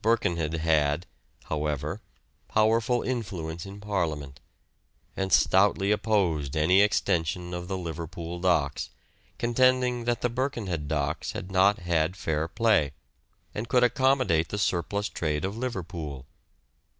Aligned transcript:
Birkenhead 0.00 0.54
had, 0.54 1.06
however, 1.46 2.00
powerful 2.46 3.02
influence 3.02 3.66
in 3.66 3.80
Parliament, 3.80 4.38
and 5.16 5.32
stoutly 5.32 5.90
opposed 5.90 6.56
any 6.56 6.80
extension 6.80 7.52
of 7.52 7.66
the 7.66 7.76
Liverpool 7.76 8.38
docks, 8.38 8.90
contending 9.38 10.04
that 10.04 10.20
the 10.20 10.30
Birkenhead 10.30 10.86
docks 10.86 11.32
had 11.32 11.50
not 11.50 11.78
had 11.80 12.14
fair 12.14 12.46
play, 12.46 12.92
and 13.56 13.68
could 13.68 13.82
accommodate 13.82 14.50
the 14.50 14.56
surplus 14.56 15.08
trade 15.08 15.44
of 15.44 15.56
Liverpool. 15.56 16.26